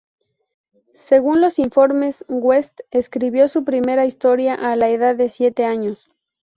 Según 1.05 1.41
los 1.41 1.59
informes, 1.59 2.25
West 2.27 2.79
escribió 2.89 3.47
su 3.47 3.63
primera 3.63 4.03
historia 4.07 4.55
a 4.55 4.75
la 4.75 4.89
edad 4.89 5.15
de 5.15 5.29
siete 5.29 5.63
años. 5.63 6.09